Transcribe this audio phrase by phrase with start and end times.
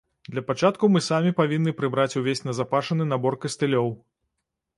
[0.33, 3.87] Для пачатку мы самі павінны прыбраць увесь назапашаны набор кастылёў.